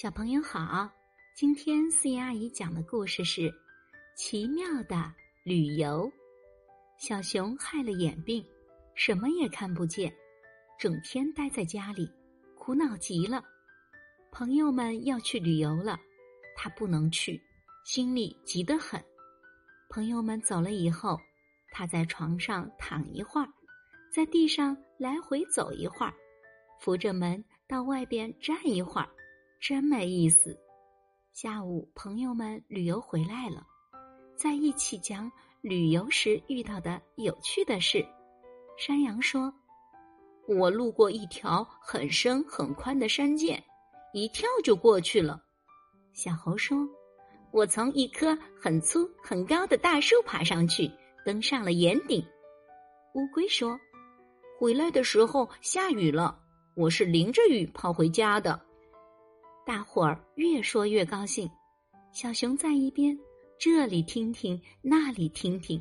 [0.00, 0.90] 小朋友好，
[1.34, 3.42] 今天思妍阿姨讲的故事是
[4.16, 5.12] 《奇妙的
[5.44, 6.10] 旅游》。
[6.96, 8.42] 小熊害了眼病，
[8.94, 10.10] 什么也看不见，
[10.78, 12.10] 整天待在家里，
[12.56, 13.44] 苦恼极了。
[14.32, 16.00] 朋友们要去旅游了，
[16.56, 17.38] 他不能去，
[17.84, 18.98] 心里急得很。
[19.90, 21.20] 朋友们走了以后，
[21.72, 23.48] 他在床上躺一会儿，
[24.10, 26.14] 在地上来回走一会儿，
[26.78, 29.06] 扶着门到外边站一会儿。
[29.60, 30.58] 真没意思。
[31.32, 33.66] 下午，朋友们旅游回来了，
[34.34, 35.30] 在一起讲
[35.60, 38.02] 旅游时遇到的有趣的事。
[38.78, 39.52] 山羊说
[40.48, 43.62] ：“我路过一条很深很宽的山涧，
[44.14, 45.42] 一跳就过去了。”
[46.14, 46.78] 小猴说
[47.52, 50.90] ：“我从一棵很粗很高的大树爬上去，
[51.22, 52.26] 登上了岩顶。”
[53.14, 53.78] 乌龟说
[54.58, 56.40] ：“回来的时候下雨了，
[56.74, 58.58] 我是淋着雨跑回家的。”
[59.66, 61.48] 大伙儿越说越高兴，
[62.12, 63.16] 小熊在一边
[63.58, 65.80] 这里听听那里听听，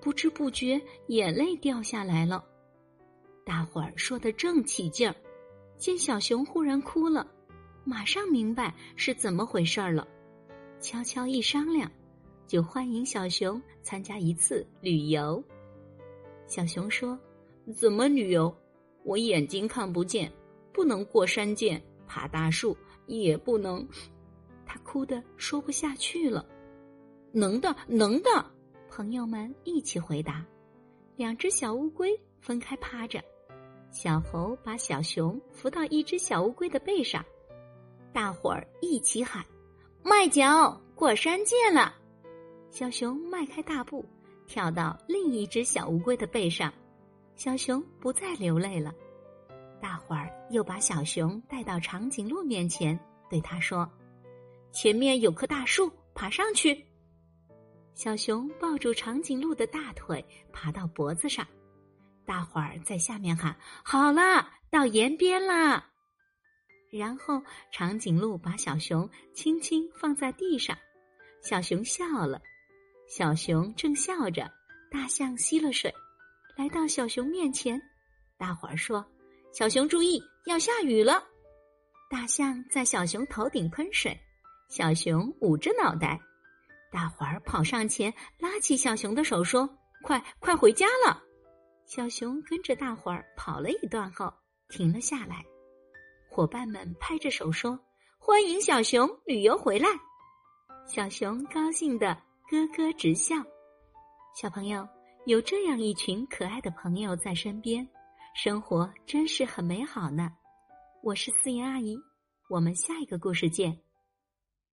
[0.00, 2.44] 不知不觉眼泪掉下来了。
[3.44, 5.16] 大伙儿说的正起劲儿，
[5.78, 7.26] 见小熊忽然哭了，
[7.84, 10.06] 马上明白是怎么回事儿了。
[10.78, 11.90] 悄悄一商量，
[12.46, 15.42] 就欢迎小熊参加一次旅游。
[16.46, 17.18] 小熊说
[17.74, 18.54] ：“怎么旅游？
[19.04, 20.30] 我眼睛看不见，
[20.72, 23.86] 不能过山涧、爬大树。”也不能，
[24.64, 26.44] 他哭得说不下去了。
[27.32, 28.28] 能的，能的，
[28.88, 30.44] 朋友们一起回答。
[31.16, 33.22] 两只小乌龟分开趴着，
[33.90, 37.24] 小猴把小熊扶到一只小乌龟的背上，
[38.12, 39.44] 大伙儿一起喊
[40.04, 41.94] ：“迈脚过山涧了！”
[42.70, 44.04] 小熊迈开大步，
[44.46, 46.72] 跳到另一只小乌龟的背上，
[47.34, 48.94] 小熊不再流泪了。
[49.80, 53.88] 大伙儿又把小熊带到长颈鹿面前，对他说
[54.72, 56.84] ：“前面有棵大树，爬上去。”
[57.94, 61.46] 小熊抱住长颈鹿的大腿，爬到脖子上。
[62.24, 65.88] 大伙儿在下面喊：“好啦，到岩边啦！”
[66.90, 70.76] 然后长颈鹿把小熊轻轻放在地上，
[71.42, 72.40] 小熊笑了。
[73.08, 74.50] 小熊正笑着，
[74.90, 75.92] 大象吸了水，
[76.56, 77.80] 来到小熊面前。
[78.38, 79.04] 大伙儿说。
[79.56, 81.24] 小熊注意，要下雨了！
[82.10, 84.14] 大象在小熊头顶喷水，
[84.68, 86.20] 小熊捂着脑袋。
[86.92, 89.66] 大伙儿跑上前，拉起小熊的手，说
[90.04, 91.22] ：“快快回家了！”
[91.88, 94.30] 小熊跟着大伙儿跑了一段后，
[94.68, 95.42] 停了下来。
[96.28, 97.80] 伙伴们拍着手说
[98.20, 99.88] ：“欢迎小熊旅游回来！”
[100.86, 102.14] 小熊高兴的
[102.50, 103.34] 咯咯直笑。
[104.34, 104.86] 小朋友
[105.24, 107.88] 有这样一群可爱的朋友在身边。
[108.36, 110.30] 生活真是很美好呢，
[111.02, 111.96] 我是思妍阿姨，
[112.50, 113.85] 我们下一个故事见。